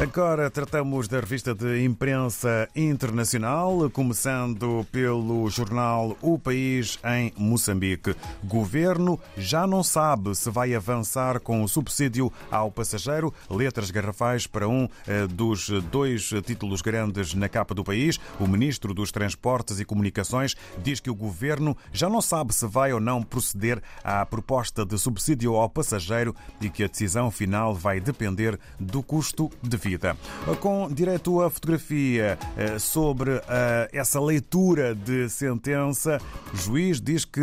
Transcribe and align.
Agora 0.00 0.48
tratamos 0.48 1.08
da 1.08 1.18
revista 1.18 1.52
de 1.52 1.84
imprensa 1.84 2.68
internacional, 2.76 3.90
começando 3.90 4.86
pelo 4.92 5.50
jornal 5.50 6.16
O 6.22 6.38
País 6.38 7.00
em 7.04 7.32
Moçambique. 7.36 8.14
Governo 8.44 9.18
já 9.36 9.66
não 9.66 9.82
sabe 9.82 10.36
se 10.36 10.48
vai 10.50 10.72
avançar 10.72 11.40
com 11.40 11.64
o 11.64 11.68
subsídio 11.68 12.32
ao 12.48 12.70
passageiro, 12.70 13.34
letras 13.50 13.90
garrafais 13.90 14.46
para 14.46 14.68
um 14.68 14.88
eh, 15.04 15.26
dos 15.26 15.68
dois 15.90 16.30
títulos 16.46 16.80
grandes 16.80 17.34
na 17.34 17.48
capa 17.48 17.74
do 17.74 17.82
país. 17.82 18.20
O 18.38 18.46
ministro 18.46 18.94
dos 18.94 19.10
Transportes 19.10 19.80
e 19.80 19.84
Comunicações 19.84 20.54
diz 20.80 21.00
que 21.00 21.10
o 21.10 21.14
governo 21.14 21.76
já 21.92 22.08
não 22.08 22.22
sabe 22.22 22.54
se 22.54 22.68
vai 22.68 22.92
ou 22.92 23.00
não 23.00 23.20
proceder 23.20 23.82
à 24.04 24.24
proposta 24.24 24.86
de 24.86 24.96
subsídio 24.96 25.56
ao 25.56 25.68
passageiro 25.68 26.36
e 26.60 26.70
que 26.70 26.84
a 26.84 26.86
decisão 26.86 27.32
final 27.32 27.74
vai 27.74 27.98
depender 27.98 28.56
do 28.78 29.02
custo 29.02 29.50
de 29.60 29.76
vida 29.76 29.87
vida. 29.88 30.16
Com 30.60 30.92
direito 30.92 31.40
à 31.40 31.50
fotografia 31.50 32.38
eh, 32.56 32.78
sobre 32.78 33.30
eh, 33.48 33.88
essa 33.92 34.20
leitura 34.20 34.94
de 34.94 35.28
sentença, 35.28 36.20
o 36.52 36.56
juiz 36.56 37.00
diz 37.00 37.24
que 37.24 37.40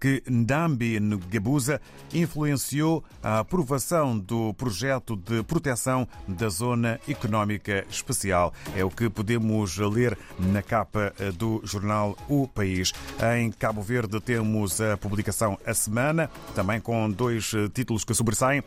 que 0.00 0.22
Ndambi 0.26 0.98
Ngebuza 0.98 1.78
influenciou 2.14 3.04
a 3.22 3.40
aprovação 3.40 4.18
do 4.18 4.54
projeto 4.54 5.14
de 5.14 5.42
proteção 5.42 6.08
da 6.26 6.48
Zona 6.48 6.98
Económica 7.06 7.84
Especial. 7.90 8.54
É 8.74 8.82
o 8.82 8.88
que 8.88 9.10
podemos 9.10 9.76
ler 9.76 10.16
na 10.38 10.62
capa 10.62 11.12
eh, 11.18 11.30
do 11.30 11.60
jornal 11.64 12.16
O 12.28 12.48
País. 12.48 12.94
Em 13.36 13.52
Cabo 13.52 13.82
Verde 13.82 14.18
temos 14.20 14.80
a 14.80 14.96
publicação 14.96 15.58
A 15.66 15.74
Semana, 15.74 16.30
também 16.54 16.80
com 16.80 17.10
dois 17.10 17.52
títulos 17.74 18.02
que 18.02 18.14
sobressaem. 18.14 18.62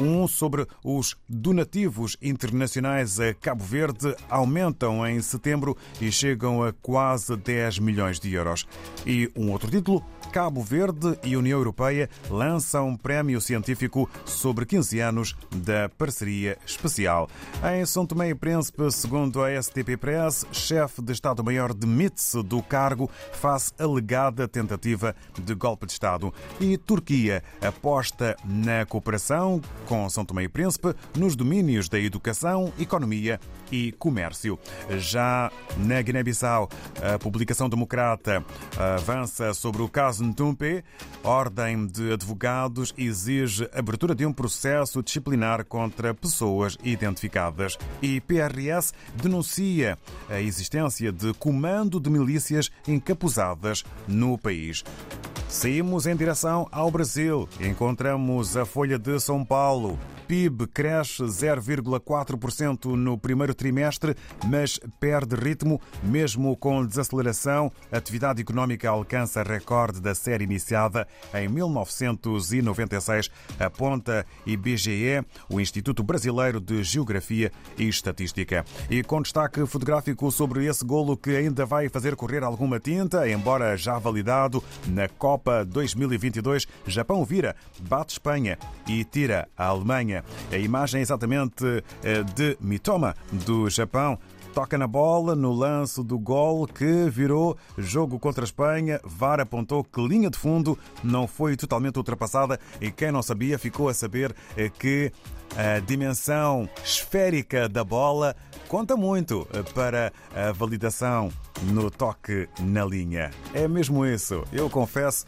Um 0.00 0.26
sobre 0.26 0.66
os 0.82 1.14
donativos 1.28 2.16
internacionais 2.22 3.20
a 3.20 3.34
Cabo 3.34 3.62
Verde 3.62 4.16
aumentam 4.30 5.06
em 5.06 5.20
setembro 5.20 5.76
e 6.00 6.10
chegam 6.10 6.62
a 6.62 6.72
quase 6.72 7.36
10 7.36 7.80
milhões 7.80 8.18
de 8.18 8.32
euros. 8.32 8.66
E 9.06 9.30
um 9.36 9.50
outro 9.50 9.70
título, 9.70 10.02
Cabo 10.32 10.62
Verde 10.62 11.18
e 11.22 11.36
União 11.36 11.58
Europeia 11.58 12.08
lançam 12.30 12.88
um 12.88 12.96
prémio 12.96 13.42
científico 13.42 14.08
sobre 14.24 14.64
15 14.64 15.00
anos 15.00 15.36
da 15.54 15.90
parceria 15.90 16.56
especial. 16.64 17.28
Em 17.70 17.84
São 17.84 18.06
Tomé 18.06 18.30
e 18.30 18.34
Príncipe, 18.34 18.90
segundo 18.90 19.42
a 19.42 19.62
STP 19.62 19.98
Press, 19.98 20.46
chefe 20.50 21.02
de 21.02 21.12
Estado-Maior 21.12 21.74
demite-se 21.74 22.42
do 22.42 22.62
cargo 22.62 23.10
face 23.32 23.74
alegada 23.78 24.48
tentativa 24.48 25.14
de 25.38 25.54
golpe 25.54 25.84
de 25.84 25.92
Estado. 25.92 26.32
E 26.58 26.78
Turquia 26.78 27.42
aposta 27.60 28.34
na 28.46 28.86
cooperação 28.86 29.60
com 29.90 30.08
São 30.08 30.24
Tomé 30.24 30.44
e 30.44 30.48
Príncipe 30.48 30.94
nos 31.16 31.34
domínios 31.34 31.88
da 31.88 31.98
educação, 31.98 32.72
economia 32.78 33.40
e 33.72 33.90
comércio. 33.98 34.56
Já 34.98 35.50
na 35.78 36.00
Guiné-Bissau, 36.00 36.68
a 37.02 37.18
publicação 37.18 37.68
democrata 37.68 38.44
avança 38.78 39.52
sobre 39.52 39.82
o 39.82 39.88
caso 39.88 40.22
Ntumpe. 40.22 40.84
Ordem 41.24 41.88
de 41.88 42.12
advogados 42.12 42.94
exige 42.96 43.68
abertura 43.74 44.14
de 44.14 44.24
um 44.24 44.32
processo 44.32 45.02
disciplinar 45.02 45.64
contra 45.64 46.14
pessoas 46.14 46.78
identificadas. 46.84 47.76
E 48.00 48.20
PRS 48.20 48.94
denuncia 49.20 49.98
a 50.28 50.40
existência 50.40 51.10
de 51.10 51.34
comando 51.34 51.98
de 51.98 52.08
milícias 52.08 52.70
encapuzadas 52.86 53.82
no 54.06 54.38
país. 54.38 54.84
Saímos 55.50 56.06
em 56.06 56.14
direção 56.14 56.68
ao 56.70 56.92
Brasil. 56.92 57.48
Encontramos 57.60 58.56
a 58.56 58.64
Folha 58.64 58.96
de 58.96 59.18
São 59.18 59.44
Paulo. 59.44 59.98
PIB 60.28 60.68
cresce 60.68 61.24
0,4% 61.24 62.94
no 62.94 63.18
primeiro 63.18 63.52
trimestre, 63.52 64.14
mas 64.46 64.78
perde 65.00 65.34
ritmo, 65.34 65.80
mesmo 66.04 66.56
com 66.56 66.86
desaceleração. 66.86 67.72
A 67.90 67.96
atividade 67.96 68.40
económica 68.40 68.88
alcança 68.88 69.42
recorde 69.42 70.00
da 70.00 70.14
série 70.14 70.44
iniciada 70.44 71.04
em 71.34 71.48
1996, 71.48 73.28
aponta 73.58 74.24
IBGE, 74.46 75.26
o 75.48 75.60
Instituto 75.60 76.04
Brasileiro 76.04 76.60
de 76.60 76.84
Geografia 76.84 77.50
e 77.76 77.88
Estatística. 77.88 78.64
E 78.88 79.02
com 79.02 79.20
destaque 79.20 79.66
fotográfico 79.66 80.30
sobre 80.30 80.64
esse 80.66 80.84
golo 80.84 81.16
que 81.16 81.30
ainda 81.30 81.66
vai 81.66 81.88
fazer 81.88 82.14
correr 82.14 82.44
alguma 82.44 82.78
tinta, 82.78 83.28
embora 83.28 83.76
já 83.76 83.98
validado 83.98 84.62
na 84.86 85.08
Copa 85.08 85.39
2022, 85.66 86.66
Japão 86.86 87.24
vira, 87.24 87.56
bate 87.80 88.12
Espanha 88.12 88.58
e 88.86 89.04
tira 89.04 89.48
a 89.56 89.66
Alemanha. 89.66 90.24
A 90.50 90.56
imagem 90.56 91.00
é 91.00 91.02
exatamente 91.02 91.64
eh, 92.02 92.22
de 92.34 92.56
Mitoma, 92.60 93.14
do 93.32 93.68
Japão. 93.68 94.18
Toca 94.54 94.76
na 94.76 94.86
bola 94.86 95.36
no 95.36 95.52
lance 95.52 96.02
do 96.02 96.18
gol 96.18 96.66
que 96.66 97.08
virou 97.08 97.56
jogo 97.78 98.18
contra 98.18 98.42
a 98.42 98.46
Espanha. 98.46 99.00
VAR 99.04 99.40
apontou 99.40 99.84
que 99.84 100.00
linha 100.00 100.28
de 100.28 100.36
fundo 100.36 100.76
não 101.04 101.28
foi 101.28 101.56
totalmente 101.56 101.96
ultrapassada 101.96 102.58
e 102.80 102.90
quem 102.90 103.12
não 103.12 103.22
sabia 103.22 103.58
ficou 103.58 103.88
a 103.88 103.94
saber 103.94 104.34
eh, 104.56 104.68
que 104.68 105.12
a 105.56 105.78
dimensão 105.80 106.68
esférica 106.84 107.68
da 107.68 107.84
bola 107.84 108.34
conta 108.68 108.96
muito 108.96 109.46
eh, 109.52 109.62
para 109.74 110.12
a 110.34 110.50
validação 110.52 111.30
no 111.62 111.90
toque 111.90 112.48
na 112.60 112.84
linha. 112.84 113.30
É 113.54 113.68
mesmo 113.68 114.04
isso. 114.04 114.42
Eu 114.52 114.68
confesso, 114.68 115.26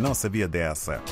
não 0.00 0.14
sabia 0.14 0.48
dessa. 0.48 1.02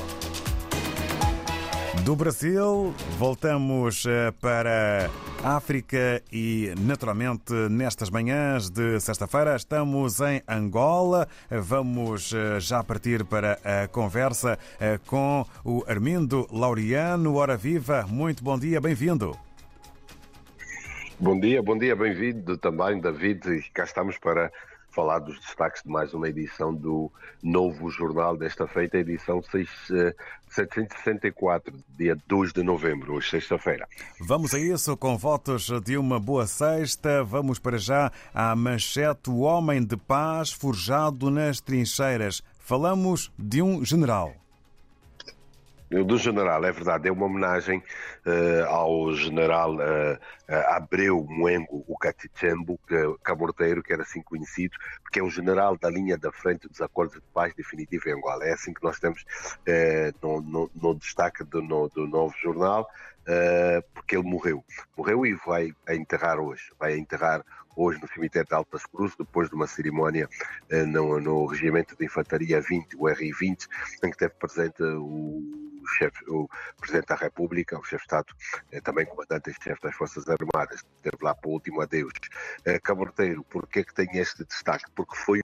Do 2.05 2.15
Brasil, 2.15 2.95
voltamos 3.19 4.05
eh, 4.07 4.31
para 4.41 5.07
África 5.43 6.23
e, 6.31 6.73
naturalmente, 6.79 7.53
nestas 7.69 8.09
manhãs 8.09 8.71
de 8.71 8.99
sexta-feira, 8.99 9.55
estamos 9.55 10.19
em 10.19 10.41
Angola. 10.47 11.27
Vamos 11.49 12.33
eh, 12.33 12.59
já 12.59 12.83
partir 12.83 13.23
para 13.23 13.59
a 13.63 13.87
conversa 13.87 14.57
eh, 14.79 14.99
com 15.05 15.45
o 15.63 15.83
Armindo 15.87 16.47
Laureano. 16.51 17.35
Hora 17.35 17.55
viva, 17.55 18.03
muito 18.09 18.43
bom 18.43 18.57
dia, 18.57 18.81
bem-vindo. 18.81 19.37
Bom 21.19 21.39
dia, 21.39 21.61
bom 21.61 21.77
dia, 21.77 21.95
bem-vindo 21.95 22.57
também, 22.57 22.99
David. 22.99 23.69
Cá 23.75 23.83
estamos 23.83 24.17
para 24.17 24.51
falar 24.91 25.19
dos 25.19 25.39
destaques 25.39 25.83
de 25.83 25.89
mais 25.89 26.13
uma 26.13 26.27
edição 26.29 26.73
do 26.73 27.11
novo 27.41 27.89
jornal 27.89 28.35
desta 28.35 28.67
feita, 28.67 28.97
edição 28.97 29.41
6, 29.41 29.69
764, 30.49 31.73
dia 31.97 32.17
2 32.27 32.53
de 32.53 32.61
novembro, 32.61 33.13
hoje 33.13 33.29
sexta-feira. 33.29 33.87
Vamos 34.19 34.53
a 34.53 34.59
isso 34.59 34.95
com 34.97 35.17
votos 35.17 35.69
de 35.83 35.97
uma 35.97 36.19
boa 36.19 36.45
sexta. 36.45 37.23
Vamos 37.23 37.57
para 37.57 37.77
já 37.77 38.11
à 38.33 38.55
manchete 38.55 39.29
O 39.29 39.39
Homem 39.39 39.83
de 39.83 39.95
Paz 39.95 40.51
forjado 40.51 41.31
nas 41.31 41.61
trincheiras. 41.61 42.43
Falamos 42.59 43.31
de 43.37 43.61
um 43.61 43.83
general 43.83 44.40
do 45.91 46.17
general, 46.17 46.63
é 46.63 46.71
verdade, 46.71 47.09
é 47.09 47.11
uma 47.11 47.25
homenagem 47.25 47.83
uh, 48.25 48.65
ao 48.67 49.13
general 49.13 49.75
uh, 49.75 50.13
uh, 50.13 50.67
Abreu 50.69 51.25
Moengo, 51.29 51.83
o 51.85 51.97
Catichembo, 51.97 52.79
que, 52.87 52.95
camorteiro, 53.21 53.83
que 53.83 53.91
era 53.91 54.03
assim 54.03 54.21
conhecido, 54.21 54.77
porque 55.03 55.19
é 55.19 55.23
um 55.23 55.29
general 55.29 55.77
da 55.77 55.89
linha 55.89 56.17
da 56.17 56.31
frente 56.31 56.65
dos 56.69 56.79
acordos 56.79 57.15
de 57.15 57.21
paz 57.33 57.53
definitivo 57.55 58.07
em 58.07 58.13
Angola. 58.13 58.45
É 58.45 58.53
assim 58.53 58.73
que 58.73 58.81
nós 58.81 58.99
temos 58.99 59.25
no, 60.21 60.41
no, 60.41 60.71
no, 60.73 60.95
destaque 60.95 61.43
do, 61.43 61.61
no, 61.61 61.89
do 61.89 62.07
novo 62.07 62.33
jornal, 62.41 62.87
porque 63.93 64.15
ele 64.15 64.23
morreu. 64.23 64.63
Morreu 64.95 65.25
e 65.25 65.33
vai 65.45 65.73
enterrar 65.89 66.39
hoje, 66.39 66.71
vai 66.79 66.97
enterrar 66.97 67.43
hoje 67.75 67.99
no 68.01 68.07
cemitério 68.07 68.47
de 68.47 68.55
Altas 68.55 68.85
Cruzes, 68.85 69.17
depois 69.17 69.49
de 69.49 69.55
uma 69.55 69.67
cerimónia 69.67 70.29
no, 70.87 71.19
no 71.19 71.45
Regimento 71.45 71.97
de 71.97 72.05
Infantaria 72.05 72.61
20, 72.61 72.95
o 72.97 73.07
RI-20, 73.07 73.67
em 74.03 74.09
que 74.09 74.17
teve 74.17 74.33
presente 74.35 74.81
o 74.83 75.60
o, 75.81 75.87
chefe, 75.87 76.23
o 76.29 76.49
Presidente 76.79 77.07
da 77.07 77.15
República, 77.15 77.77
o 77.77 77.83
chefe 77.83 77.97
de 77.97 78.03
Estado, 78.03 78.35
é 78.71 78.81
também 78.81 79.05
comandante 79.05 79.53
chefe 79.61 79.81
das 79.81 79.95
Forças 79.95 80.27
Armadas, 80.27 80.83
esteve 80.95 81.17
lá 81.21 81.33
para 81.33 81.49
o 81.49 81.53
último 81.53 81.81
adeus. 81.81 82.13
É, 82.65 82.79
Caborteiro, 82.79 83.43
porquê 83.43 83.79
é 83.79 83.83
que 83.83 83.93
tem 83.93 84.09
este 84.17 84.45
destaque? 84.45 84.85
Porque 84.95 85.15
foi 85.15 85.43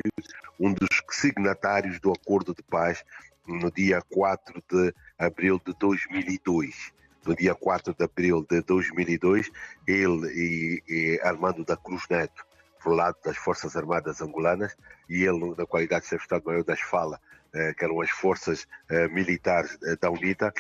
um 0.60 0.74
dos 0.74 0.90
signatários 1.12 2.00
do 2.00 2.12
Acordo 2.12 2.54
de 2.54 2.64
Paz 2.64 3.04
no 3.48 3.72
dia 3.72 4.02
4 4.10 4.62
de 4.70 4.94
abril 5.18 5.62
de 5.66 5.74
2002 5.80 6.98
no 7.28 7.36
dia 7.36 7.54
4 7.54 7.94
de 7.94 8.06
abril 8.06 8.46
de 8.50 8.62
2002, 8.62 9.52
ele 9.86 10.28
e, 10.28 10.84
e, 10.88 11.20
Armando 11.22 11.66
da 11.66 11.76
Cruz 11.76 12.04
Neto, 12.10 12.47
lado 12.94 13.18
das 13.24 13.38
Forças 13.38 13.76
Armadas 13.76 14.22
Angolanas, 14.22 14.76
e 15.10 15.24
ele, 15.24 15.56
na 15.58 15.66
qualidade 15.66 16.04
de 16.04 16.10
chefe 16.10 16.20
de 16.20 16.24
Estado-Maior 16.26 16.64
das 16.64 16.82
FALA, 16.82 17.20
eh, 17.54 17.74
que 17.74 17.86
eram 17.86 18.02
as 18.02 18.10
forças 18.10 18.68
eh, 18.90 19.08
militares 19.08 19.78
eh, 19.84 19.96
da 20.00 20.12
UNITA, 20.12 20.54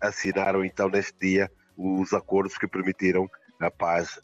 assinaram 0.00 0.64
então 0.64 0.88
neste 0.88 1.18
dia 1.18 1.50
os 1.76 2.12
acordos 2.12 2.58
que 2.58 2.68
permitiram 2.68 3.28
a 3.58 3.70
paz 3.70 4.20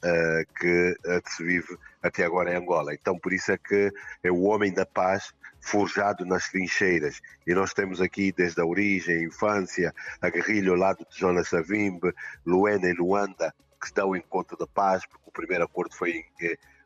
que 0.59 0.97
se 1.27 1.45
vive 1.45 1.77
até 2.03 2.25
agora 2.25 2.53
em 2.53 2.57
Angola. 2.57 2.95
Então, 2.95 3.19
por 3.19 3.33
isso 3.33 3.53
é 3.53 3.59
que 3.59 3.93
é 4.23 4.31
o 4.31 4.43
homem 4.43 4.73
da 4.73 4.87
paz 4.87 5.35
forjado 5.61 6.25
nas 6.25 6.49
trincheiras. 6.49 7.21
E 7.47 7.55
nós 7.55 7.75
temos 7.75 8.01
aqui 8.01 8.33
desde 8.33 8.61
a 8.61 8.65
origem, 8.65 9.17
a 9.17 9.23
infância, 9.23 9.95
a 10.21 10.31
guerrilha 10.31 10.71
ao 10.71 10.77
lado 10.77 11.07
de 11.11 11.19
Jonas 11.19 11.49
Savimbe, 11.49 12.15
Luena 12.47 12.89
e 12.89 12.95
Luanda, 12.95 13.55
que 13.83 13.93
dá 13.93 14.07
o 14.07 14.17
encontro 14.17 14.57
da 14.57 14.67
paz, 14.67 15.05
porque 15.07 15.25
o 15.27 15.33
primeiro 15.33 15.65
acordo 15.65 15.95
foi 15.95 16.11
em, 16.13 16.25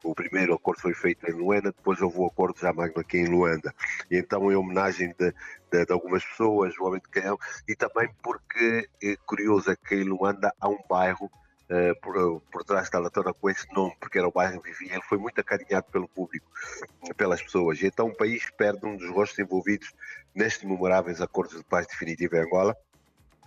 o 0.02 0.14
primeiro 0.14 0.54
acordo 0.54 0.80
foi 0.80 0.94
feito 0.94 1.28
em 1.28 1.32
Luanda, 1.32 1.72
depois 1.72 2.00
houve 2.00 2.18
o 2.18 2.26
acordo 2.26 2.58
já 2.58 2.72
magno 2.72 3.00
aqui 3.00 3.18
em 3.18 3.26
Luanda. 3.26 3.74
E 4.10 4.16
então, 4.16 4.50
em 4.50 4.54
homenagem 4.54 5.14
de, 5.18 5.32
de, 5.70 5.84
de, 5.84 5.92
algumas 5.92 6.24
pessoas, 6.24 6.76
o 6.78 6.84
Homem 6.84 7.00
de 7.00 7.08
Canhão, 7.08 7.38
e 7.68 7.74
também 7.74 8.08
porque 8.22 8.88
é 9.02 9.16
curioso 9.26 9.76
que 9.86 9.96
em 9.96 10.04
Luanda 10.04 10.52
há 10.60 10.68
um 10.68 10.78
bairro 10.88 11.26
uh, 11.26 12.00
por, 12.00 12.40
por 12.50 12.64
trás 12.64 12.88
da 12.88 12.98
Latora 12.98 13.34
com 13.34 13.50
esse 13.50 13.66
nome, 13.74 13.94
porque 14.00 14.18
era 14.18 14.28
o 14.28 14.32
bairro 14.32 14.60
que 14.60 14.70
vivia. 14.70 14.94
Ele 14.94 15.02
foi 15.02 15.18
muito 15.18 15.40
acarinhado 15.40 15.86
pelo 15.90 16.08
público, 16.08 16.50
pelas 17.16 17.42
pessoas. 17.42 17.80
E 17.80 17.86
então 17.86 18.08
o 18.08 18.16
país 18.16 18.48
perde 18.56 18.86
um 18.86 18.96
dos 18.96 19.10
rostos 19.10 19.38
envolvidos 19.38 19.92
nestes 20.34 20.64
memoráveis 20.64 21.20
acordos 21.20 21.56
de 21.56 21.64
paz 21.64 21.86
definitiva 21.86 22.36
em 22.36 22.40
Angola 22.40 22.76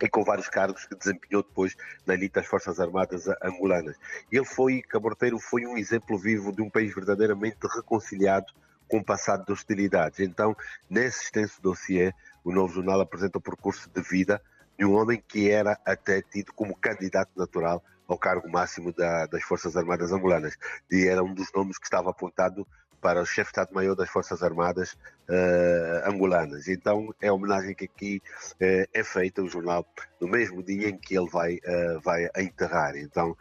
e 0.02 0.08
com 0.08 0.24
vários 0.24 0.48
cargos 0.48 0.86
que 0.86 0.94
desempenhou 0.94 1.42
depois 1.42 1.76
na 2.06 2.14
elite 2.14 2.34
das 2.34 2.46
Forças 2.46 2.80
Armadas 2.80 3.26
angolanas. 3.42 3.96
Ele 4.30 4.44
foi, 4.44 4.82
Caborteiro 4.82 5.38
foi 5.38 5.66
um 5.66 5.76
exemplo 5.76 6.18
vivo 6.18 6.52
de 6.52 6.62
um 6.62 6.70
país 6.70 6.94
verdadeiramente 6.94 7.58
reconciliado 7.62 8.52
com 8.88 8.98
o 8.98 9.04
passado 9.04 9.44
de 9.46 9.52
hostilidades. 9.52 10.20
Então, 10.20 10.56
nesse 10.90 11.24
extenso 11.24 11.60
dossiê, 11.62 12.12
o 12.42 12.52
Novo 12.52 12.74
Jornal 12.74 13.00
apresenta 13.00 13.38
o 13.38 13.40
percurso 13.40 13.88
de 13.90 14.02
vida 14.02 14.40
de 14.78 14.84
um 14.84 14.94
homem 14.94 15.22
que 15.26 15.50
era 15.50 15.78
até 15.84 16.20
tido 16.20 16.52
como 16.52 16.76
candidato 16.76 17.30
natural 17.36 17.82
ao 18.06 18.18
cargo 18.18 18.48
máximo 18.50 18.92
da, 18.92 19.26
das 19.26 19.42
Forças 19.42 19.76
Armadas 19.76 20.12
angolanas. 20.12 20.56
E 20.90 21.06
era 21.06 21.22
um 21.22 21.32
dos 21.32 21.50
nomes 21.54 21.78
que 21.78 21.86
estava 21.86 22.10
apontado 22.10 22.66
para 23.04 23.20
o 23.20 23.26
chefe 23.26 23.52
de 23.52 23.60
Estado-Maior 23.60 23.94
das 23.94 24.08
Forças 24.08 24.42
Armadas 24.42 24.94
uh, 25.28 26.08
angolanas. 26.08 26.68
Então 26.68 27.14
é 27.20 27.28
a 27.28 27.34
homenagem 27.34 27.74
que 27.74 27.84
aqui 27.84 28.22
uh, 28.54 28.88
é 28.94 29.04
feita 29.04 29.42
o 29.42 29.46
jornal 29.46 29.86
no 30.18 30.26
mesmo 30.26 30.62
dia 30.62 30.88
em 30.88 30.96
que 30.96 31.14
ele 31.14 31.28
vai, 31.28 31.56
uh, 31.56 32.00
vai 32.02 32.30
enterrar. 32.38 32.96
Então 32.96 33.36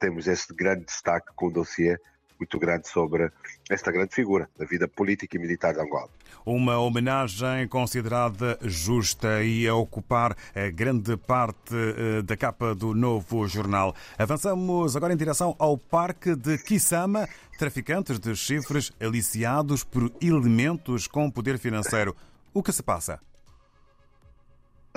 temos 0.00 0.26
este 0.26 0.52
grande 0.52 0.86
destaque 0.86 1.28
com 1.36 1.46
o 1.46 1.52
dossiê 1.52 1.96
muito 2.38 2.58
grande 2.58 2.88
sobre 2.88 3.30
esta 3.70 3.90
grande 3.90 4.14
figura 4.14 4.48
da 4.58 4.64
vida 4.64 4.86
política 4.86 5.36
e 5.36 5.40
militar 5.40 5.74
de 5.74 5.80
Angola. 5.80 6.08
Uma 6.44 6.78
homenagem 6.78 7.66
considerada 7.68 8.58
justa 8.62 9.42
e 9.42 9.66
a 9.66 9.74
ocupar 9.74 10.36
grande 10.74 11.16
parte 11.16 11.74
da 12.24 12.36
capa 12.36 12.74
do 12.74 12.94
novo 12.94 13.48
jornal. 13.48 13.94
Avançamos 14.16 14.96
agora 14.96 15.12
em 15.12 15.16
direção 15.16 15.56
ao 15.58 15.76
Parque 15.76 16.36
de 16.36 16.56
Kisama. 16.58 17.28
Traficantes 17.58 18.18
de 18.18 18.36
chifres 18.36 18.92
aliciados 19.00 19.82
por 19.82 20.12
elementos 20.20 21.06
com 21.08 21.30
poder 21.30 21.58
financeiro. 21.58 22.14
O 22.54 22.62
que 22.62 22.72
se 22.72 22.82
passa? 22.82 23.18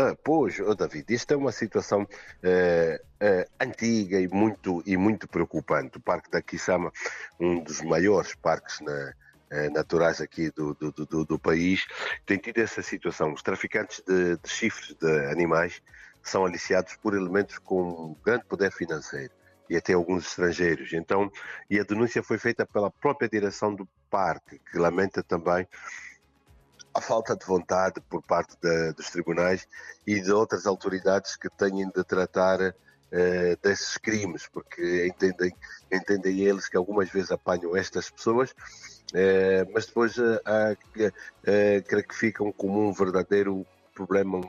Ah, 0.02 0.16
pois, 0.24 0.58
oh 0.62 0.74
David, 0.74 1.14
isto 1.14 1.34
é 1.34 1.36
uma 1.36 1.52
situação 1.52 2.04
uh, 2.04 2.06
uh, 2.06 3.46
antiga 3.60 4.18
e 4.18 4.30
muito, 4.30 4.82
e 4.86 4.96
muito 4.96 5.28
preocupante. 5.28 5.98
O 5.98 6.00
Parque 6.00 6.32
da 6.32 6.42
Kisama, 6.42 6.90
um 7.38 7.62
dos 7.62 7.82
maiores 7.82 8.34
parques 8.34 8.80
na, 8.80 9.14
uh, 9.52 9.74
naturais 9.74 10.22
aqui 10.22 10.52
do, 10.52 10.74
do, 10.74 10.92
do, 10.94 11.26
do, 11.26 11.38
país, 11.38 11.86
tem 12.26 12.38
tido 12.38 12.60
essa 12.60 12.82
situação. 12.82 13.34
Os 13.34 13.44
traficantes 13.44 14.02
de, 14.08 14.38
de 14.38 14.50
chifres 14.50 14.96
de 14.96 15.26
animais 15.26 15.82
são 16.24 16.46
aliciados 16.46 16.96
por 16.96 17.14
elementos 17.14 17.58
com 17.58 18.16
grande 18.24 18.46
poder 18.46 18.72
financeiro 18.72 19.34
e 19.70 19.76
até 19.76 19.92
alguns 19.92 20.28
estrangeiros. 20.28 20.94
Então, 20.94 21.30
e 21.70 21.78
a 21.78 21.84
denúncia 21.84 22.24
foi 22.24 22.38
feita 22.38 22.66
pela 22.66 22.90
própria 22.90 23.28
direção 23.28 23.76
do 23.76 23.86
parque, 24.10 24.62
que 24.72 24.78
lamenta 24.78 25.22
também 25.22 25.68
a 27.00 27.02
falta 27.02 27.36
de 27.36 27.46
vontade 27.46 28.02
por 28.10 28.22
parte 28.22 28.56
de, 28.62 28.92
dos 28.94 29.10
tribunais 29.10 29.68
e 30.06 30.20
de 30.22 30.32
outras 30.32 30.66
autoridades 30.66 31.36
que 31.38 31.50
tenham 31.50 31.90
de 31.96 32.04
tratar 32.04 32.60
uh, 32.60 33.58
desses 33.64 33.98
crimes, 33.98 34.48
porque 34.48 35.08
entendem, 35.08 35.56
entendem 35.92 36.42
eles 36.42 36.68
que 36.68 36.78
algumas 36.78 37.10
vezes 37.10 37.32
apanham 37.32 37.76
estas 37.76 38.10
pessoas, 38.10 38.52
uh, 38.52 39.72
mas 39.74 39.86
depois 39.88 40.18
uh, 40.18 40.46
creio 41.88 42.08
que 42.08 42.16
ficam 42.16 42.52
como 42.52 42.90
um 42.90 42.94
verdadeiro 42.94 43.66
problema 43.96 44.42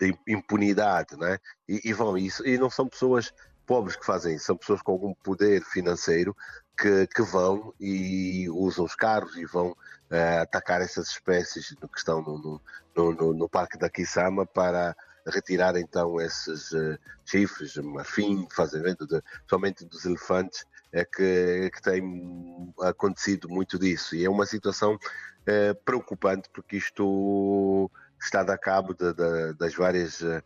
de 0.00 0.16
impunidade, 0.26 1.16
né? 1.18 1.38
E, 1.68 1.90
e 1.90 1.92
vão 1.92 2.16
isso 2.16 2.46
e 2.46 2.56
não 2.56 2.70
são 2.70 2.88
pessoas 2.88 3.32
pobres 3.70 3.94
que 3.94 4.04
fazem 4.04 4.34
isso, 4.34 4.46
são 4.46 4.56
pessoas 4.56 4.82
com 4.82 4.90
algum 4.90 5.14
poder 5.14 5.62
financeiro 5.62 6.36
que, 6.76 7.06
que 7.06 7.22
vão 7.22 7.72
e 7.78 8.50
usam 8.50 8.84
os 8.84 8.96
carros 8.96 9.36
e 9.36 9.46
vão 9.46 9.68
uh, 9.70 10.42
atacar 10.42 10.82
essas 10.82 11.10
espécies 11.10 11.68
que 11.68 11.86
estão 11.96 12.20
no, 12.20 12.60
no, 12.96 13.12
no, 13.14 13.32
no 13.32 13.48
Parque 13.48 13.78
da 13.78 13.88
Kisama 13.88 14.44
para 14.44 14.96
retirar 15.24 15.76
então 15.76 16.20
esses 16.20 16.72
uh, 16.72 16.98
chifres, 17.24 17.76
marfim, 17.76 18.44
fazimento 18.50 19.06
de, 19.06 19.22
somente 19.48 19.84
dos 19.84 20.04
elefantes, 20.04 20.66
é 20.90 21.04
que, 21.04 21.22
é 21.66 21.70
que 21.70 21.80
tem 21.80 22.74
acontecido 22.80 23.48
muito 23.48 23.78
disso. 23.78 24.16
E 24.16 24.24
é 24.24 24.28
uma 24.28 24.46
situação 24.46 24.96
uh, 24.96 25.74
preocupante 25.84 26.50
porque 26.52 26.76
isto 26.76 27.88
está 28.24 28.40
a 28.40 28.58
cabo 28.58 28.94
de, 28.94 29.12
de, 29.12 29.54
das 29.54 29.74
várias 29.74 30.20
uh, 30.20 30.42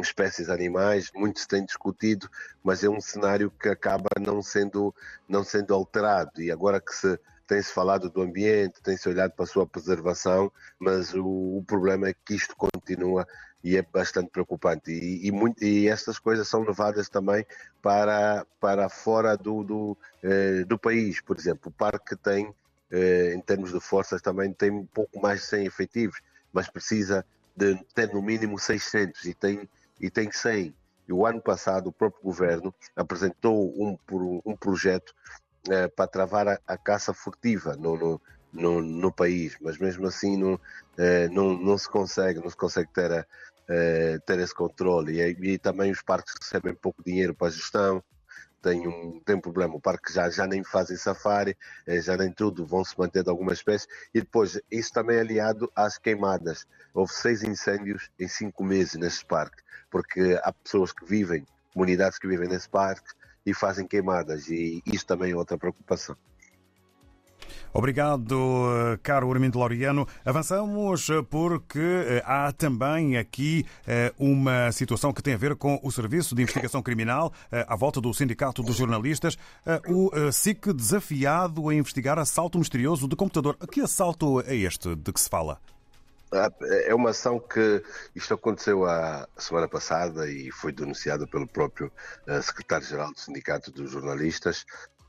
espécies 0.00 0.48
animais, 0.48 1.10
muito 1.14 1.40
se 1.40 1.48
tem 1.48 1.64
discutido, 1.64 2.28
mas 2.62 2.84
é 2.84 2.88
um 2.88 3.00
cenário 3.00 3.50
que 3.50 3.68
acaba 3.68 4.08
não 4.20 4.42
sendo, 4.42 4.94
não 5.28 5.42
sendo 5.42 5.74
alterado. 5.74 6.40
E 6.40 6.50
agora 6.50 6.80
que 6.80 6.94
se 6.94 7.18
tem-se 7.46 7.72
falado 7.72 8.10
do 8.10 8.22
ambiente, 8.22 8.82
tem-se 8.82 9.08
olhado 9.08 9.32
para 9.32 9.44
a 9.44 9.48
sua 9.48 9.66
preservação, 9.66 10.52
mas 10.78 11.14
o, 11.14 11.58
o, 11.58 11.64
problema 11.66 12.08
é 12.08 12.14
que 12.14 12.34
isto 12.34 12.56
continua 12.56 13.26
e 13.62 13.76
é 13.76 13.82
bastante 13.82 14.30
preocupante. 14.30 14.90
E, 14.90 15.26
e, 15.26 15.32
muito, 15.32 15.62
e 15.64 15.88
estas 15.88 16.18
coisas 16.18 16.48
são 16.48 16.62
levadas 16.62 17.08
também 17.08 17.46
para, 17.80 18.44
para 18.60 18.88
fora 18.88 19.36
do, 19.36 19.62
do, 19.62 19.98
eh, 20.22 20.64
do 20.64 20.78
país. 20.78 21.20
Por 21.20 21.36
exemplo, 21.36 21.68
o 21.68 21.72
parque 21.72 22.16
tem, 22.16 22.52
eh, 22.90 23.32
em 23.34 23.40
termos 23.40 23.72
de 23.72 23.80
forças, 23.80 24.20
também 24.20 24.52
tem 24.52 24.70
um 24.70 24.86
pouco 24.86 25.20
mais 25.20 25.40
de 25.40 25.46
100 25.46 25.66
efetivos, 25.66 26.20
mas 26.52 26.68
precisa 26.68 27.24
de 27.56 27.74
ter 27.94 28.12
no 28.12 28.22
mínimo 28.22 28.58
600 28.58 29.24
e 29.24 29.34
tem, 29.34 29.68
e 30.00 30.10
tem 30.10 30.30
100. 30.30 30.74
E 31.08 31.12
o 31.12 31.24
ano 31.24 31.40
passado 31.40 31.88
o 31.88 31.92
próprio 31.92 32.22
governo 32.22 32.74
apresentou 32.96 33.72
um, 33.80 33.96
um 34.44 34.56
projeto 34.56 35.14
eh, 35.68 35.88
para 35.88 36.06
travar 36.06 36.48
a, 36.48 36.60
a, 36.66 36.76
caça 36.76 37.12
furtiva 37.12 37.74
no, 37.76 37.96
no, 37.96 38.20
no, 38.52 38.82
no, 38.82 39.12
país, 39.12 39.56
mas 39.60 39.78
mesmo 39.78 40.06
assim 40.06 40.36
não, 40.36 40.60
eh, 40.96 41.28
não, 41.28 41.56
não 41.56 41.78
se 41.78 41.88
consegue, 41.88 42.40
não 42.40 42.50
se 42.50 42.56
consegue 42.56 42.92
ter, 42.92 43.12
a, 43.12 43.26
eh, 43.68 44.18
ter 44.26 44.38
esse 44.38 44.54
controle. 44.54 45.20
E, 45.20 45.52
e, 45.52 45.58
também 45.58 45.90
os 45.90 46.02
parques 46.02 46.34
recebem 46.40 46.74
pouco 46.74 47.02
dinheiro 47.04 47.34
para 47.34 47.48
a 47.48 47.50
gestão, 47.50 48.02
tem 48.66 48.88
um, 48.88 49.20
tem 49.20 49.36
um 49.36 49.40
problema. 49.40 49.76
O 49.76 49.80
parque 49.80 50.12
já, 50.12 50.28
já 50.28 50.44
nem 50.44 50.64
fazem 50.64 50.96
safari, 50.96 51.56
já 51.86 52.16
nem 52.16 52.32
tudo, 52.32 52.66
vão 52.66 52.84
se 52.84 52.98
manter 52.98 53.22
de 53.22 53.30
algumas 53.30 53.58
espécies. 53.58 53.86
E 54.12 54.20
depois, 54.20 54.60
isso 54.68 54.92
também 54.92 55.18
é 55.18 55.20
aliado 55.20 55.70
às 55.74 55.96
queimadas. 55.98 56.66
Houve 56.92 57.12
seis 57.12 57.44
incêndios 57.44 58.10
em 58.18 58.26
cinco 58.26 58.64
meses 58.64 58.94
neste 58.94 59.24
parque, 59.24 59.62
porque 59.88 60.36
há 60.42 60.52
pessoas 60.52 60.92
que 60.92 61.04
vivem, 61.04 61.46
comunidades 61.72 62.18
que 62.18 62.26
vivem 62.26 62.48
nesse 62.48 62.68
parque, 62.68 63.12
e 63.44 63.54
fazem 63.54 63.86
queimadas, 63.86 64.48
e 64.48 64.82
isso 64.84 65.06
também 65.06 65.30
é 65.30 65.36
outra 65.36 65.56
preocupação. 65.56 66.16
Obrigado, 67.76 68.34
caro 69.02 69.30
Armindo 69.30 69.58
Laureano. 69.58 70.08
Avançamos 70.24 71.08
porque 71.28 71.78
eh, 71.78 72.22
há 72.24 72.50
também 72.50 73.18
aqui 73.18 73.66
eh, 73.86 74.14
uma 74.18 74.72
situação 74.72 75.12
que 75.12 75.22
tem 75.22 75.34
a 75.34 75.36
ver 75.36 75.54
com 75.56 75.78
o 75.82 75.92
Serviço 75.92 76.34
de 76.34 76.40
Investigação 76.40 76.82
Criminal 76.82 77.34
eh, 77.52 77.66
à 77.68 77.76
volta 77.76 78.00
do 78.00 78.14
Sindicato 78.14 78.62
dos 78.62 78.76
Jornalistas. 78.76 79.36
O 79.86 80.10
SIC 80.32 80.72
desafiado 80.72 81.68
a 81.68 81.74
investigar 81.74 82.18
assalto 82.18 82.58
misterioso 82.58 83.06
de 83.06 83.14
computador. 83.14 83.58
Que 83.70 83.82
assalto 83.82 84.40
é 84.40 84.56
este 84.56 84.96
de 84.96 85.12
que 85.12 85.20
se 85.20 85.28
fala? 85.28 85.60
Ah, 86.32 86.50
é 86.86 86.94
uma 86.94 87.10
ação 87.10 87.38
que 87.38 87.82
isto 88.14 88.32
aconteceu 88.32 88.86
a 88.86 89.28
semana 89.36 89.68
passada 89.68 90.30
e 90.30 90.50
foi 90.50 90.72
denunciada 90.72 91.26
pelo 91.26 91.46
próprio 91.46 91.92
secretário-geral 92.42 93.12
do 93.12 93.20
Sindicato 93.20 93.70
dos 93.70 93.90
Jornalistas 93.90 94.64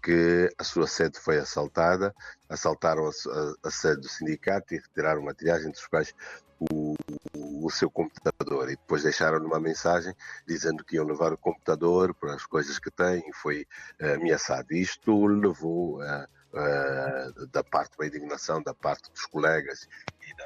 que 0.07 0.49
a 0.57 0.63
sua 0.63 0.87
sede 0.87 1.19
foi 1.19 1.37
assaltada, 1.37 2.15
assaltaram 2.47 3.05
a, 3.05 3.09
a, 3.09 3.67
a 3.67 3.69
sede 3.69 3.99
do 3.99 4.07
sindicato 4.07 4.73
e 4.73 4.77
retiraram 4.77 5.21
materiais, 5.21 5.65
entre 5.65 5.81
os 5.81 5.85
quais 5.85 6.15
o, 6.57 6.95
o, 7.35 7.69
seu 7.69 7.91
computador, 7.91 8.69
e 8.69 8.77
depois 8.77 9.03
deixaram 9.03 9.45
uma 9.45 9.59
mensagem 9.59 10.15
dizendo 10.47 10.85
que 10.85 10.95
iam 10.95 11.05
levar 11.05 11.33
o 11.33 11.37
computador 11.37 12.13
para 12.13 12.35
as 12.35 12.45
coisas 12.45 12.79
que 12.79 12.89
têm, 12.89 13.21
e 13.27 13.33
foi 13.33 13.67
uh, 14.01 14.13
ameaçado. 14.15 14.71
Isto 14.71 15.25
levou 15.25 15.99
uh, 15.99 16.23
uh, 16.53 17.47
da 17.47 17.61
parte 17.65 17.97
da 17.97 18.07
indignação 18.07 18.63
da 18.63 18.73
parte 18.73 19.11
dos 19.11 19.25
colegas 19.25 19.89
e 20.21 20.35
da, 20.37 20.45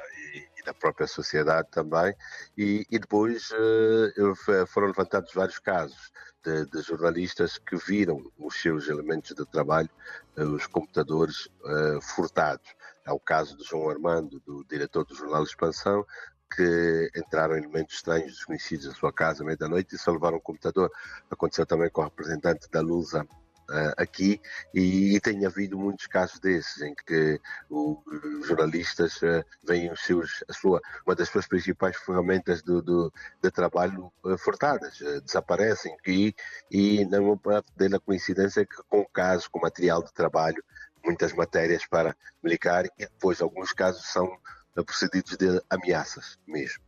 da 0.64 0.74
própria 0.74 1.06
sociedade 1.06 1.68
também, 1.70 2.14
e, 2.56 2.86
e 2.90 2.98
depois 2.98 3.50
uh, 3.50 4.66
foram 4.66 4.88
levantados 4.88 5.32
vários 5.32 5.58
casos 5.58 6.12
de, 6.42 6.66
de, 6.66 6.82
jornalistas 6.82 7.58
que 7.58 7.76
viram 7.76 8.30
os 8.38 8.60
seus 8.60 8.88
elementos 8.88 9.34
de 9.34 9.44
trabalho, 9.46 9.90
uh, 10.36 10.42
os 10.42 10.66
computadores, 10.66 11.46
uh, 11.64 12.00
furtados. 12.00 12.74
É 13.04 13.12
o 13.12 13.18
caso 13.18 13.56
de 13.56 13.64
João 13.64 13.90
Armando, 13.90 14.40
do 14.40 14.64
diretor 14.64 15.04
do 15.04 15.14
jornal 15.14 15.42
Expansão, 15.42 16.06
que 16.54 17.10
entraram 17.16 17.56
elementos 17.56 17.94
estranhos, 17.94 18.34
desconhecidos 18.34 18.86
na 18.86 18.94
sua 18.94 19.12
casa 19.12 19.42
à 19.42 19.46
meia 19.46 19.56
da 19.56 19.68
noite 19.68 19.94
e 19.94 19.98
só 19.98 20.12
levaram 20.12 20.36
o 20.36 20.40
computador. 20.40 20.90
Aconteceu 21.30 21.64
também 21.66 21.90
com 21.90 22.02
o 22.02 22.04
representante 22.04 22.70
da 22.70 22.80
Lusa 22.80 23.26
uh, 23.72 23.94
aqui 23.96 24.40
e, 24.74 25.16
e, 25.16 25.20
tem 25.20 25.44
havido 25.46 25.78
muitos 25.78 26.06
casos 26.06 26.38
desses 26.38 26.82
em 26.82 26.94
que 26.94 27.40
os 27.70 28.46
jornalistas 28.46 29.16
uh, 29.22 29.44
veem 29.66 29.90
os 29.90 30.00
seus, 30.02 30.44
a 30.48 30.52
sua, 30.52 30.80
uma 31.06 31.14
das 31.14 31.28
suas 31.28 31.46
principais 31.46 31.96
ferramentas 31.96 32.62
do, 32.62 32.82
do 32.82 33.12
de 33.42 33.50
trabalho 33.50 34.12
uh, 34.24 34.36
furtadas, 34.38 34.98
desaparecem 35.24 35.96
e, 36.06 36.34
e 36.70 37.04
não 37.06 37.32
é 37.32 37.62
dela 37.76 37.98
coincidência 37.98 38.66
que 38.66 38.76
com 38.88 39.04
casos, 39.06 39.48
com 39.48 39.58
material 39.58 40.02
de 40.02 40.12
trabalho, 40.12 40.62
muitas 41.04 41.32
matérias 41.32 41.86
para 41.86 42.14
militar 42.42 42.86
e 42.86 42.90
depois 42.98 43.40
alguns 43.40 43.72
casos 43.72 44.06
são 44.06 44.30
procedidos 44.86 45.36
de 45.36 45.60
ameaças 45.68 46.38
mesmo 46.46 46.82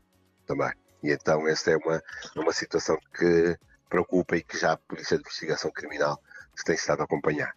também. 0.47 0.73
E 1.03 1.11
então 1.11 1.47
esta 1.49 1.71
é 1.71 1.77
uma, 1.77 2.03
uma 2.37 2.53
situação 2.53 2.99
que 3.17 3.59
preocupa 3.89 4.37
e 4.37 4.43
que 4.43 4.59
já 4.59 4.73
a 4.73 4.77
Polícia 4.77 5.17
de 5.17 5.23
Investigação 5.23 5.71
Criminal 5.71 6.21
se 6.57 6.65
tem 6.65 6.75
estado 6.75 7.03
a 7.03 7.05
acompanhar. 7.05 7.55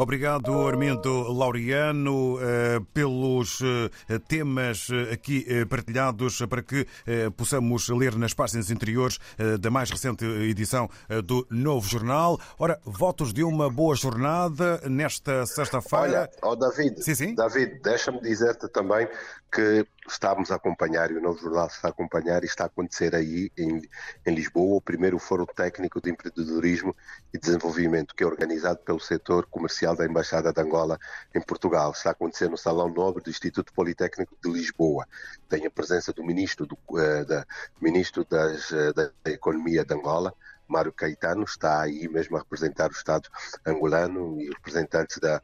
Obrigado, 0.00 0.66
Armindo 0.66 1.30
Laureano, 1.30 2.38
eh, 2.40 2.80
pelos 2.94 3.60
eh, 3.60 4.18
temas 4.26 4.88
eh, 4.90 5.12
aqui 5.12 5.44
partilhados 5.66 6.40
para 6.48 6.62
que 6.62 6.86
possamos 7.36 7.86
ler 7.90 8.16
nas 8.16 8.32
páginas 8.32 8.70
interiores 8.70 9.18
da 9.60 9.70
mais 9.70 9.90
recente 9.90 10.24
edição 10.24 10.88
do 11.24 11.46
Novo 11.50 11.86
Jornal. 11.86 12.40
Ora, 12.58 12.80
votos 12.82 13.32
de 13.34 13.44
uma 13.44 13.68
boa 13.68 13.94
jornada 13.94 14.80
nesta 14.88 15.44
sexta-feira. 15.44 16.30
Olha, 16.30 16.30
oh 16.42 16.56
David, 16.56 17.02
sim, 17.04 17.14
sim. 17.14 17.34
David, 17.34 17.80
deixa-me 17.82 18.22
dizer-te 18.22 18.68
também 18.68 19.06
que 19.52 19.86
estamos 20.08 20.50
a 20.50 20.56
acompanhar, 20.56 21.10
e 21.10 21.16
o 21.16 21.20
Novo 21.20 21.38
Jornal 21.38 21.66
está 21.66 21.88
a 21.88 21.90
acompanhar, 21.90 22.42
e 22.42 22.46
está 22.46 22.64
a 22.64 22.66
acontecer 22.66 23.14
aí 23.14 23.50
em, 23.56 23.82
em 24.26 24.34
Lisboa, 24.34 24.76
o 24.76 24.80
primeiro 24.80 25.18
Fórum 25.18 25.46
Técnico 25.46 26.00
de 26.00 26.10
Empreendedorismo 26.10 26.94
e 27.32 27.38
Desenvolvimento, 27.38 28.14
que 28.14 28.24
é 28.24 28.26
organizado 28.26 28.78
pelo 28.80 29.00
setor 29.00 29.46
comercial 29.46 29.94
da 29.94 30.06
Embaixada 30.06 30.52
de 30.52 30.60
Angola 30.60 30.98
em 31.34 31.40
Portugal. 31.40 31.92
Está 31.92 32.10
a 32.10 32.12
acontecer 32.12 32.48
no 32.48 32.56
Salão 32.56 32.88
Nobre 32.88 33.22
do 33.22 33.30
Instituto 33.30 33.72
Politécnico 33.72 34.36
de 34.42 34.50
Lisboa. 34.50 35.06
Tem 35.48 35.66
a 35.66 35.70
presença 35.70 36.12
do 36.12 36.24
Ministro, 36.24 36.66
do, 36.66 36.78
uh, 36.90 37.24
da, 37.26 37.46
ministro 37.80 38.24
das, 38.24 38.70
uh, 38.70 38.92
da 38.94 39.10
Economia 39.26 39.84
de 39.84 39.94
Angola, 39.94 40.34
Mário 40.70 40.92
Caetano 40.92 41.44
está 41.44 41.82
aí 41.82 42.08
mesmo 42.08 42.36
a 42.36 42.40
representar 42.40 42.88
o 42.90 42.92
Estado 42.92 43.28
angolano 43.66 44.40
e 44.40 44.48
representantes 44.48 45.18
da, 45.18 45.42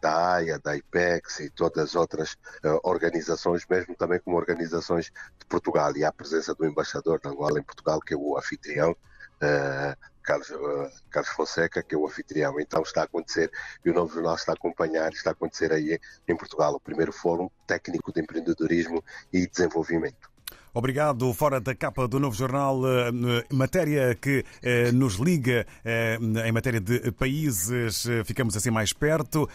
da 0.00 0.34
AIA, 0.34 0.58
da 0.58 0.76
IPEX 0.76 1.40
e 1.40 1.50
todas 1.50 1.90
as 1.90 1.94
outras 1.94 2.32
uh, 2.64 2.80
organizações, 2.82 3.64
mesmo 3.68 3.94
também 3.94 4.18
como 4.20 4.36
organizações 4.36 5.06
de 5.38 5.46
Portugal. 5.46 5.96
E 5.96 6.04
há 6.04 6.08
a 6.08 6.12
presença 6.12 6.54
do 6.54 6.66
embaixador 6.66 7.20
de 7.20 7.28
Angola 7.28 7.58
em 7.58 7.62
Portugal, 7.62 8.00
que 8.00 8.14
é 8.14 8.16
o 8.16 8.36
anfitrião, 8.36 8.90
uh, 8.92 9.96
Carlos, 10.22 10.50
uh, 10.50 10.90
Carlos 11.10 11.32
Fonseca, 11.32 11.82
que 11.82 11.94
é 11.94 11.98
o 11.98 12.06
anfitrião. 12.06 12.58
Então 12.60 12.82
está 12.82 13.02
a 13.02 13.04
acontecer, 13.04 13.50
e 13.84 13.90
o 13.90 13.94
Novo 13.94 14.12
Jornal 14.12 14.34
está 14.34 14.52
a 14.52 14.54
acompanhar, 14.54 15.12
está 15.12 15.30
a 15.30 15.32
acontecer 15.32 15.72
aí 15.72 15.98
em 16.26 16.36
Portugal, 16.36 16.74
o 16.74 16.80
primeiro 16.80 17.12
Fórum 17.12 17.48
Técnico 17.66 18.12
de 18.12 18.20
Empreendedorismo 18.20 19.02
e 19.32 19.46
Desenvolvimento. 19.46 20.37
Obrigado. 20.78 21.34
Fora 21.34 21.60
da 21.60 21.74
capa 21.74 22.06
do 22.06 22.20
Novo 22.20 22.36
Jornal, 22.36 22.80
eh, 22.86 23.44
matéria 23.52 24.14
que 24.14 24.44
eh, 24.62 24.92
nos 24.92 25.16
liga 25.16 25.66
eh, 25.84 26.16
em 26.46 26.52
matéria 26.52 26.80
de 26.80 27.10
países, 27.10 28.06
ficamos 28.24 28.56
assim 28.56 28.70
mais 28.70 28.92
perto, 28.92 29.48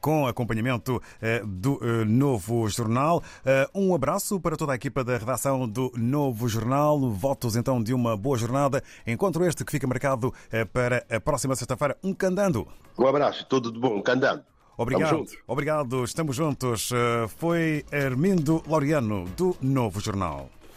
com 0.00 0.26
acompanhamento 0.26 1.00
do 1.46 1.78
Novo 2.04 2.68
Jornal. 2.68 3.22
Um 3.72 3.94
abraço 3.94 4.40
para 4.40 4.56
toda 4.56 4.72
a 4.72 4.74
equipa 4.74 5.04
da 5.04 5.16
redação 5.16 5.68
do 5.68 5.92
Novo 5.96 6.48
Jornal. 6.48 6.98
Votos 7.08 7.54
então 7.54 7.80
de 7.80 7.94
uma 7.94 8.16
boa 8.16 8.36
jornada. 8.36 8.82
Encontro 9.06 9.46
este 9.46 9.64
que 9.64 9.70
fica 9.70 9.86
marcado 9.86 10.34
para 10.72 11.06
a 11.08 11.20
próxima 11.20 11.54
sexta-feira. 11.54 11.96
Um 12.02 12.12
candando. 12.12 12.66
Um 12.98 13.06
abraço, 13.06 13.46
tudo 13.48 13.70
de 13.70 13.78
bom, 13.78 14.02
candando. 14.02 14.42
Obrigado, 14.76 15.22
estamos 15.22 15.38
obrigado, 15.46 16.04
estamos 16.04 16.34
juntos. 16.34 16.90
Foi 17.36 17.84
Armindo 17.92 18.60
Laureano, 18.66 19.24
do 19.36 19.56
Novo 19.62 20.00
Jornal. 20.00 20.50